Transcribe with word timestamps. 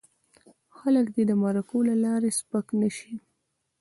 خلک 0.77 1.05
دې 1.15 1.23
د 1.29 1.33
مرکو 1.43 1.77
له 1.89 1.95
لارې 2.03 2.29
سپک 2.39 2.67
نه 2.81 2.89
شي. 2.97 3.13